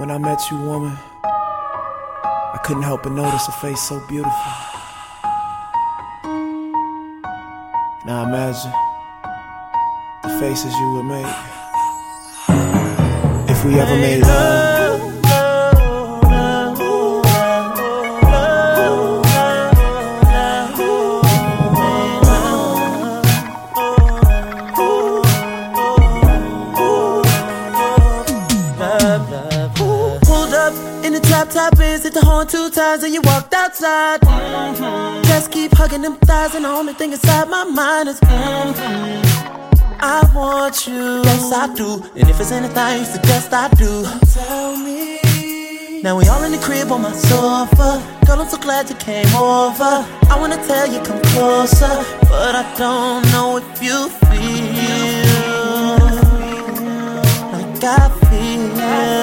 [0.00, 4.32] When I met you, woman, I couldn't help but notice a face so beautiful.
[8.06, 8.72] Now imagine
[10.22, 11.26] the faces you would make
[13.50, 14.70] if we ever made love.
[29.02, 29.49] In the
[31.50, 34.20] top ends, hit the horn two times, and you walked outside.
[34.20, 35.22] Mm-hmm.
[35.24, 38.20] Just keep hugging them thighs, and the only thing inside my mind is.
[38.20, 39.40] Mm-hmm.
[40.02, 42.02] I want you, yes I do.
[42.16, 44.06] And if it's anything you suggest, I do.
[44.32, 45.20] Tell me.
[46.02, 48.00] Now we all in the crib on my sofa.
[48.24, 50.06] Girl, I'm so glad you came over.
[50.32, 54.38] I wanna tell you come closer, but I don't know if you feel
[57.52, 59.19] like I feel.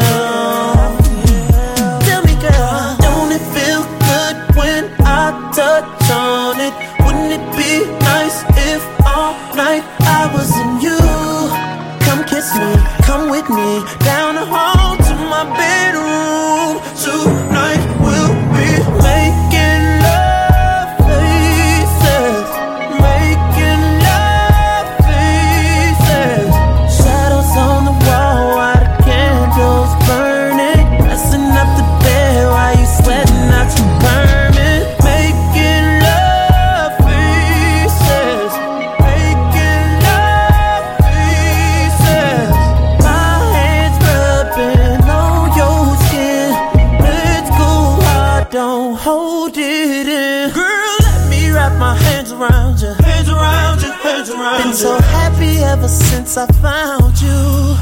[52.40, 57.76] Around you, hands around you, hands around Been so happy ever since I found you.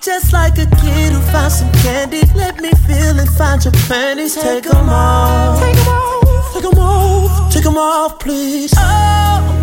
[0.00, 4.34] Just like a kid who found some candy, let me feel and find your panties.
[4.34, 8.72] Take them off, take them off, take them off, take them off, please.
[8.76, 9.59] Oh,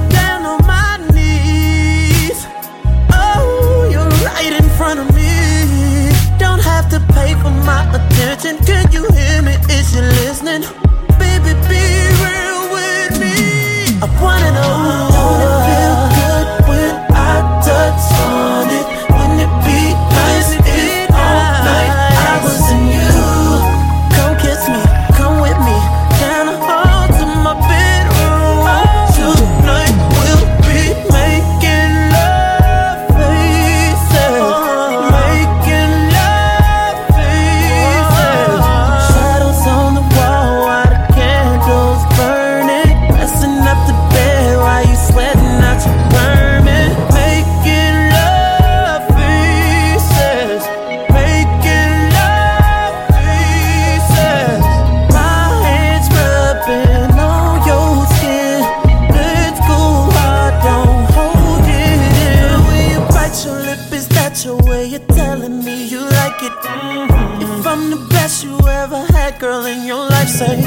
[67.77, 70.57] I'm the best you ever had, girl, in your life, say.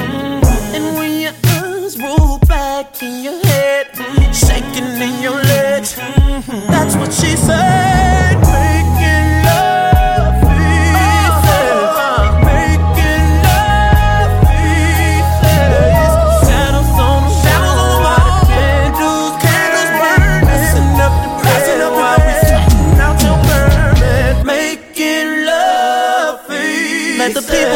[0.76, 3.88] And when your eyes roll back in your head,
[4.32, 4.96] shaking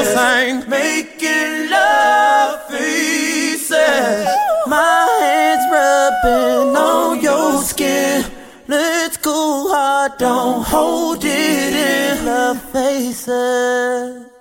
[0.04, 0.68] sing.
[0.68, 4.26] Making love faces.
[4.66, 8.24] My hands rubbing on your skin.
[8.66, 12.24] Let's go hard, don't hold it in.
[12.24, 14.33] Love faces.